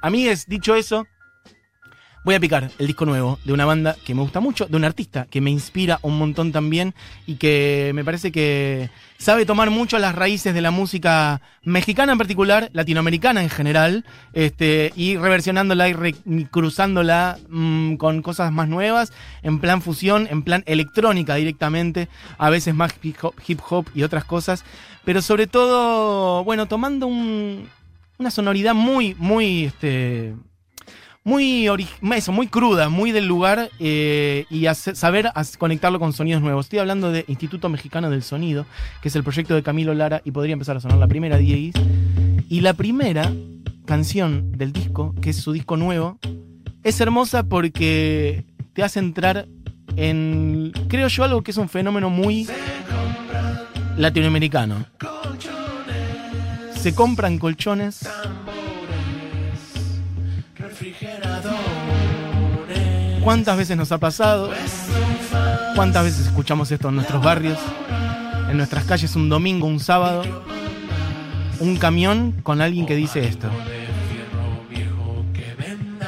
[0.00, 1.08] Amigues, dicho eso,
[2.24, 4.84] voy a picar el disco nuevo de una banda que me gusta mucho, de un
[4.84, 6.94] artista que me inspira un montón también
[7.26, 12.18] y que me parece que sabe tomar mucho las raíces de la música mexicana en
[12.18, 16.14] particular, latinoamericana en general, este, y reversionándola y re-
[16.52, 19.12] cruzándola mm, con cosas más nuevas,
[19.42, 24.04] en plan fusión, en plan electrónica directamente, a veces más hip hop, hip hop y
[24.04, 24.64] otras cosas,
[25.04, 27.68] pero sobre todo, bueno, tomando un,
[28.20, 30.34] una sonoridad muy, muy, este,
[31.24, 31.66] muy,
[32.14, 36.66] eso, muy cruda, muy del lugar eh, y saber conectarlo con sonidos nuevos.
[36.66, 38.66] Estoy hablando de Instituto Mexicano del Sonido,
[39.00, 41.74] que es el proyecto de Camilo Lara y podría empezar a sonar la primera DJs.
[42.50, 43.32] Y la primera
[43.86, 46.18] canción del disco, que es su disco nuevo,
[46.82, 48.44] es hermosa porque
[48.74, 49.48] te hace entrar
[49.96, 52.46] en, creo yo, algo que es un fenómeno muy
[53.96, 54.84] latinoamericano.
[56.80, 58.08] Se compran colchones,
[63.22, 64.50] ¿Cuántas veces nos ha pasado?
[65.76, 67.58] ¿Cuántas veces escuchamos esto en nuestros barrios?
[68.50, 70.22] En nuestras calles un domingo, un sábado.
[71.58, 73.50] Un camión con alguien que dice esto.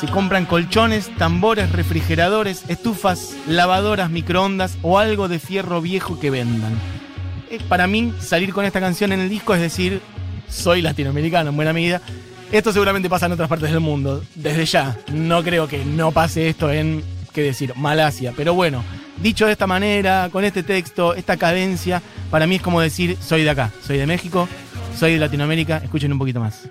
[0.00, 6.72] Se compran colchones, tambores, refrigeradores, estufas, lavadoras, microondas o algo de fierro viejo que vendan.
[7.68, 10.00] Para mí, salir con esta canción en el disco es decir,
[10.54, 12.00] soy latinoamericano en buena medida.
[12.52, 14.22] Esto seguramente pasa en otras partes del mundo.
[14.34, 17.02] Desde ya, no creo que no pase esto en,
[17.32, 18.32] qué decir, Malasia.
[18.36, 18.84] Pero bueno,
[19.20, 23.42] dicho de esta manera, con este texto, esta cadencia, para mí es como decir, soy
[23.42, 24.48] de acá, soy de México,
[24.96, 25.78] soy de Latinoamérica.
[25.78, 26.68] Escuchen un poquito más.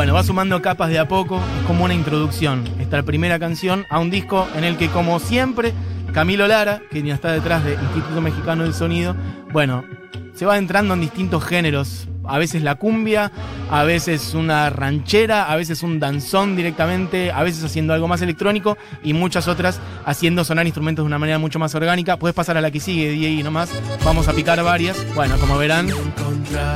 [0.00, 2.64] Bueno, va sumando capas de a poco, es como una introducción.
[2.78, 5.74] Esta primera canción a un disco en el que, como siempre,
[6.14, 9.14] Camilo Lara, que ya está detrás del Instituto Mexicano del Sonido,
[9.52, 9.84] bueno,
[10.32, 12.08] se va entrando en distintos géneros.
[12.24, 13.30] A veces la cumbia,
[13.70, 18.78] a veces una ranchera, a veces un danzón directamente, a veces haciendo algo más electrónico
[19.02, 22.16] y muchas otras haciendo sonar instrumentos de una manera mucho más orgánica.
[22.16, 23.70] Puedes pasar a la que sigue, DJ, nomás.
[24.02, 24.96] Vamos a picar varias.
[25.14, 25.88] Bueno, como verán,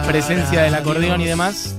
[0.07, 1.75] presencia del acordeón y demás.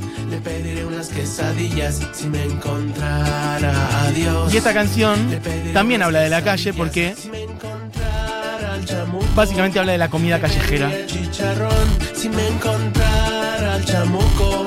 [1.05, 4.51] Unas quesadillas si me encontrara adiós.
[4.51, 5.39] Y esta canción
[5.73, 9.25] también habla de la calle porque Si me encontrara al chamuco.
[9.35, 10.91] básicamente habla de la comida callejera.
[12.15, 14.65] Si me encontrara al chamuco.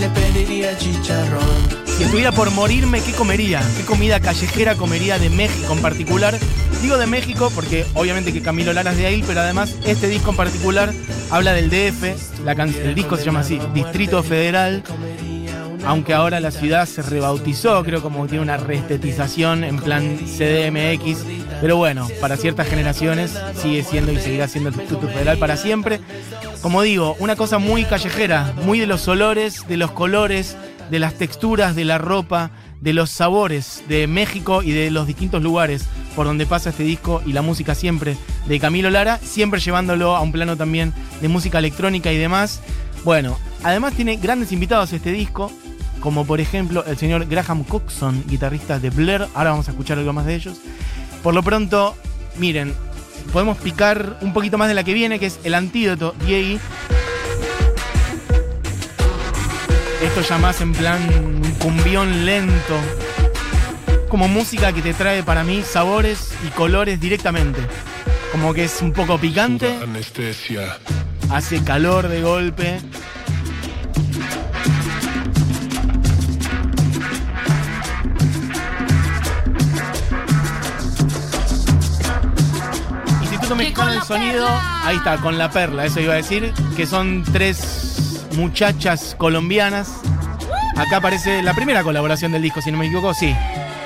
[0.00, 1.86] Le pediría chicharrón.
[1.96, 3.62] Si estuviera por morirme, ¿qué comería?
[3.78, 6.38] ¿Qué comida callejera comería de México en particular?
[6.82, 10.30] Digo de México porque obviamente que Camilo Lara es de ahí, pero además este disco
[10.30, 10.92] en particular
[11.30, 12.14] habla del DF,
[12.44, 14.82] la can- el disco se llama así, Distrito Federal,
[15.86, 21.24] aunque ahora la ciudad se rebautizó, creo como tiene una reestetización en plan CDMX,
[21.60, 26.00] pero bueno, para ciertas generaciones sigue siendo y seguirá siendo el Distrito Federal para siempre.
[26.60, 30.56] Como digo, una cosa muy callejera, muy de los olores, de los colores,
[30.90, 35.42] de las texturas, de la ropa, de los sabores de México y de los distintos
[35.42, 40.16] lugares por donde pasa este disco y la música siempre de Camilo Lara, siempre llevándolo
[40.16, 42.60] a un plano también de música electrónica y demás.
[43.04, 45.52] Bueno, además tiene grandes invitados este disco,
[46.00, 49.26] como por ejemplo el señor Graham Coxon, guitarrista de Blair.
[49.34, 50.58] Ahora vamos a escuchar algo más de ellos.
[51.22, 51.96] Por lo pronto,
[52.36, 52.74] miren,
[53.32, 56.60] podemos picar un poquito más de la que viene, que es el antídoto DAI.
[60.02, 62.76] Esto ya más en plan un cumbión lento.
[64.08, 67.60] Como música que te trae para mí sabores y colores directamente.
[68.30, 70.78] Como que es un poco picante, Anestesia.
[71.30, 72.78] hace calor de golpe.
[83.62, 84.48] Instituto Mexicano del Sonido,
[84.84, 90.00] ahí está, con la perla, eso iba a decir, que son tres muchachas colombianas.
[90.76, 93.34] Acá aparece la primera colaboración del disco, si no me equivoco, sí.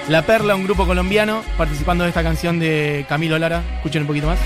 [0.09, 3.63] La Perla, un grupo colombiano, participando de esta canción de Camilo Lara.
[3.77, 4.39] Escuchen un poquito más.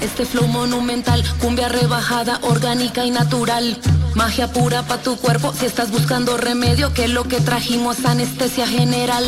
[0.00, 3.78] Este flow monumental, cumbia rebajada, orgánica y natural.
[4.14, 9.24] Magia pura pa' tu cuerpo, si estás buscando remedio, que lo que trajimos anestesia general.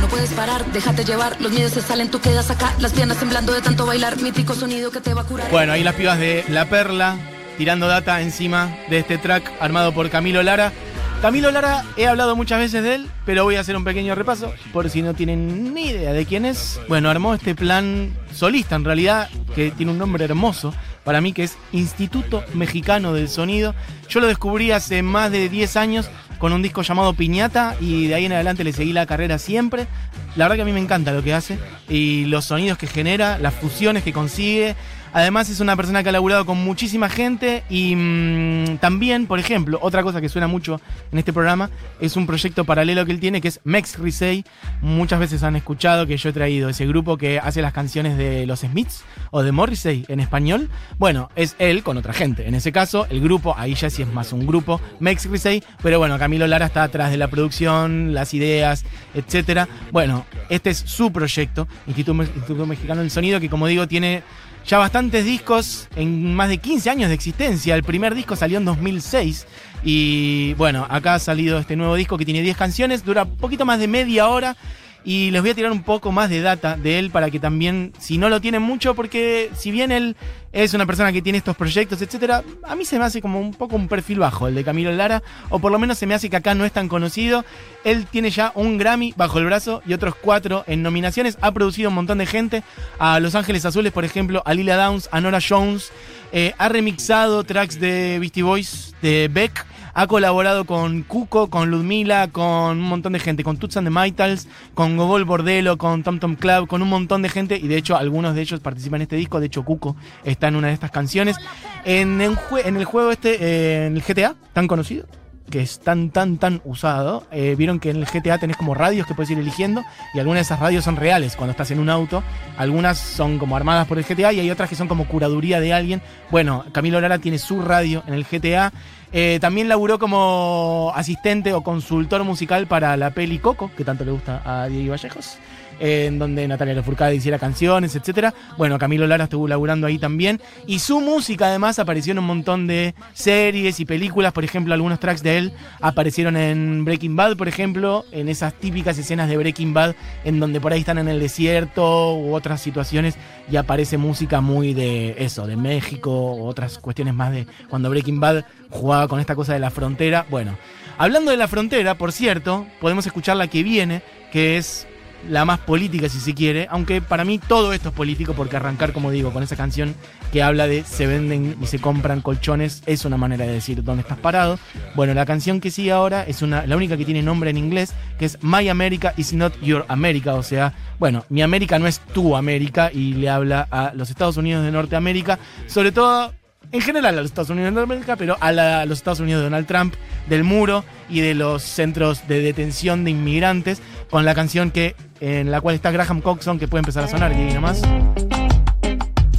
[0.00, 3.52] No puedes parar, déjate llevar, los miedos se salen, tú quedas acá, las piernas temblando
[3.52, 5.50] de tanto bailar, mítico sonido que te va a curar.
[5.50, 7.16] Bueno, ahí las pibas de La Perla
[7.58, 10.72] tirando data encima de este track armado por Camilo Lara.
[11.20, 14.52] Camilo Lara, he hablado muchas veces de él, pero voy a hacer un pequeño repaso
[14.72, 16.80] por si no tienen ni idea de quién es.
[16.88, 20.72] Bueno, armó este plan solista en realidad, que tiene un nombre hermoso
[21.02, 23.74] para mí, que es Instituto Mexicano del Sonido.
[24.08, 28.14] Yo lo descubrí hace más de 10 años con un disco llamado Piñata y de
[28.14, 29.88] ahí en adelante le seguí la carrera siempre.
[30.36, 33.38] La verdad que a mí me encanta lo que hace y los sonidos que genera,
[33.38, 34.76] las fusiones que consigue.
[35.12, 39.78] Además es una persona que ha laburado con muchísima gente y mm, también, por ejemplo,
[39.82, 40.80] otra cosa que suena mucho
[41.12, 41.70] en este programa
[42.00, 44.44] es un proyecto paralelo que él tiene que es Mex Risey.
[44.80, 48.46] Muchas veces han escuchado que yo he traído ese grupo que hace las canciones de
[48.46, 50.68] los Smiths o de Morrissey en español.
[50.98, 52.46] Bueno, es él con otra gente.
[52.46, 55.98] En ese caso, el grupo, ahí ya sí es más un grupo, Mex Risey, pero
[55.98, 58.84] bueno, Camilo Lara está atrás de la producción, las ideas,
[59.14, 59.68] etcétera.
[59.92, 64.22] Bueno, este es su proyecto, Instituto, Instituto Mexicano del Sonido, que como digo tiene
[64.68, 67.74] ya bastantes discos en más de 15 años de existencia.
[67.74, 69.46] El primer disco salió en 2006
[69.82, 73.80] y bueno, acá ha salido este nuevo disco que tiene 10 canciones, dura poquito más
[73.80, 74.56] de media hora
[75.04, 77.92] y les voy a tirar un poco más de data de él para que también,
[77.98, 80.16] si no lo tienen mucho, porque si bien él
[80.52, 83.54] es una persona que tiene estos proyectos, etcétera, a mí se me hace como un
[83.54, 86.28] poco un perfil bajo el de Camilo Lara, o por lo menos se me hace
[86.28, 87.44] que acá no es tan conocido.
[87.84, 91.38] Él tiene ya un Grammy bajo el brazo y otros cuatro en nominaciones.
[91.40, 92.62] Ha producido un montón de gente,
[92.98, 95.92] a Los Ángeles Azules, por ejemplo, a Lila Downs, a Nora Jones.
[96.32, 99.64] Eh, ha remixado tracks de Beastie Boys, de Beck
[99.98, 103.90] ha colaborado con Cuco, con Ludmila, con un montón de gente, con Tuts and the
[103.90, 107.56] Mitals, con Gogol Bordelo, con Tom Tom Club, con un montón de gente.
[107.56, 109.40] Y de hecho, algunos de ellos participan en este disco.
[109.40, 111.36] De hecho, Cuco está en una de estas canciones.
[111.84, 112.36] En, el
[112.84, 115.04] juego este, eh, en el GTA, tan conocido,
[115.50, 117.26] que es tan, tan, tan usado.
[117.32, 119.82] Eh, vieron que en el GTA tenés como radios que puedes ir eligiendo
[120.14, 122.22] y algunas de esas radios son reales cuando estás en un auto.
[122.56, 125.72] Algunas son como armadas por el GTA y hay otras que son como curaduría de
[125.72, 126.02] alguien.
[126.30, 128.72] Bueno, Camilo Lara tiene su radio en el GTA.
[129.12, 134.12] Eh, también laburó como asistente o consultor musical para la peli Coco, que tanto le
[134.12, 135.38] gusta a Diego Vallejos
[135.80, 138.34] en donde Natalia Lafourcade hiciera canciones, etcétera.
[138.56, 140.40] Bueno, Camilo Lara estuvo laburando ahí también.
[140.66, 144.32] Y su música además apareció en un montón de series y películas.
[144.32, 148.98] Por ejemplo, algunos tracks de él aparecieron en Breaking Bad, por ejemplo, en esas típicas
[148.98, 149.94] escenas de Breaking Bad,
[150.24, 153.16] en donde por ahí están en el desierto u otras situaciones
[153.50, 158.20] y aparece música muy de eso, de México, u otras cuestiones más de cuando Breaking
[158.20, 160.26] Bad jugaba con esta cosa de la frontera.
[160.30, 160.58] Bueno,
[160.96, 164.02] hablando de la frontera, por cierto, podemos escuchar la que viene,
[164.32, 164.88] que es
[165.28, 168.92] la más política si se quiere, aunque para mí todo esto es político porque arrancar,
[168.92, 169.94] como digo, con esa canción
[170.32, 174.02] que habla de se venden y se compran colchones es una manera de decir dónde
[174.02, 174.58] estás parado.
[174.94, 177.94] Bueno, la canción que sigue ahora es una, la única que tiene nombre en inglés,
[178.18, 182.00] que es My America is not your America, o sea, bueno, mi América no es
[182.00, 186.32] tu América y le habla a los Estados Unidos de Norteamérica, sobre todo
[186.72, 188.52] en general a los Estados Unidos de Norteamérica, pero a,
[188.84, 189.94] los Estados Unidos de Donald Trump,
[190.28, 193.80] del muro y de los centros de detención de inmigrantes,
[194.10, 197.32] con la canción que en la cual está Graham Coxon, que puede empezar a sonar
[197.32, 197.82] aquí nomás.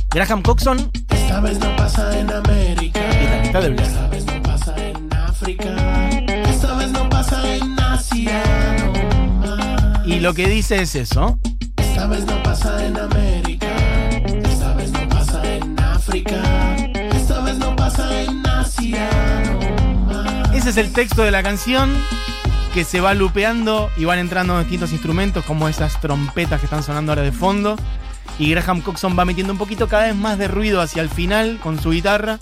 [0.09, 0.91] Graham Coxon.
[1.09, 2.99] Esta vez no pasa en América.
[2.99, 6.09] Y la de Esta vez no pasa en África.
[6.49, 8.43] Esta vez no pasa en Asia.
[10.05, 11.37] y lo que dice es eso.
[11.77, 13.38] Esta vez no pasa en América.
[20.69, 21.97] Es el texto de la canción
[22.75, 27.11] que se va lupeando y van entrando distintos instrumentos como esas trompetas que están sonando
[27.11, 27.75] ahora de fondo.
[28.37, 31.57] Y Graham Coxon va metiendo un poquito cada vez más de ruido hacia el final
[31.63, 32.37] con su guitarra.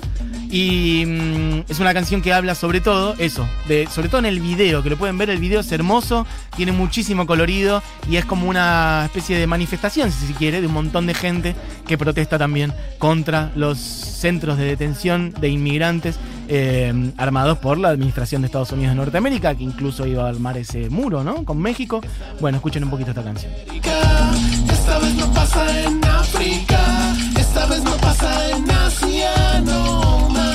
[0.50, 3.48] Y mm, es una canción que habla sobre todo eso,
[3.90, 6.26] sobre todo en el video, que lo pueden ver, el video es hermoso,
[6.56, 10.74] tiene muchísimo colorido y es como una especie de manifestación, si se quiere, de un
[10.74, 16.18] montón de gente que protesta también contra los centros de detención de inmigrantes
[16.50, 20.58] eh, armados por la administración de Estados Unidos de Norteamérica, que incluso iba a armar
[20.58, 21.44] ese muro, ¿no?
[21.44, 22.02] Con México.
[22.40, 23.52] Bueno, escuchen un poquito esta canción.
[24.72, 27.07] Esta vez no pasa en África,
[27.70, 30.48] vez no pasa en Asia, no más.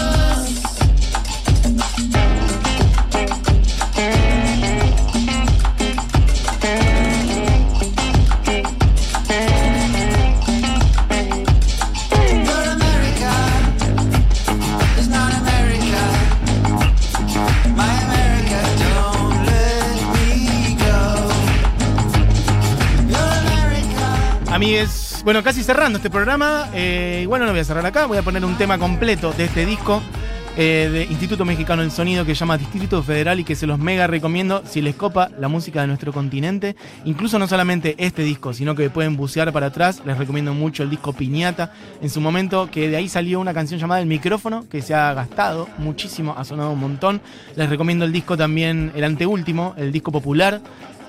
[24.75, 26.69] es bueno, casi cerrando este programa.
[26.75, 29.65] Eh, bueno, no voy a cerrar acá, voy a poner un tema completo de este
[29.65, 30.03] disco
[30.57, 33.79] eh, de Instituto Mexicano del Sonido que se llama Distrito Federal y que se los
[33.79, 36.77] mega recomiendo si les copa la música de nuestro continente.
[37.05, 40.03] Incluso no solamente este disco, sino que pueden bucear para atrás.
[40.05, 43.81] Les recomiendo mucho el disco Piñata en su momento, que de ahí salió una canción
[43.81, 47.23] llamada El micrófono, que se ha gastado muchísimo, ha sonado un montón.
[47.57, 50.61] Les recomiendo el disco también, el anteúltimo, el disco popular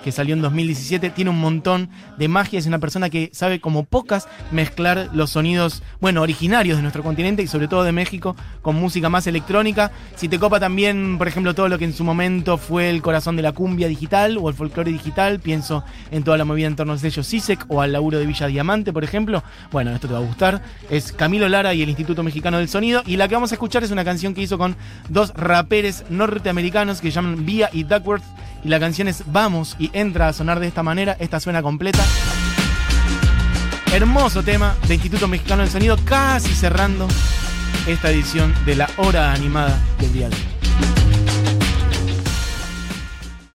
[0.03, 3.83] que salió en 2017, tiene un montón de magia, es una persona que sabe como
[3.83, 8.75] pocas mezclar los sonidos, bueno, originarios de nuestro continente y sobre todo de México con
[8.75, 9.91] música más electrónica.
[10.15, 13.35] Si te copa también, por ejemplo, todo lo que en su momento fue el corazón
[13.35, 16.93] de la cumbia digital o el folclore digital, pienso en toda la movida en torno
[16.93, 19.43] al sello CISEC o al laburo de Villa Diamante, por ejemplo.
[19.71, 20.61] Bueno, esto te va a gustar.
[20.89, 23.83] Es Camilo Lara y el Instituto Mexicano del Sonido y la que vamos a escuchar
[23.83, 24.75] es una canción que hizo con
[25.09, 28.23] dos raperes norteamericanos que se llaman Via y Duckworth
[28.63, 31.15] y la canción es Vamos y entra a sonar de esta manera.
[31.19, 32.03] Esta suena completa.
[33.93, 37.07] Hermoso tema de Instituto Mexicano del Sonido, casi cerrando
[37.85, 41.12] esta edición de la hora animada del día de hoy.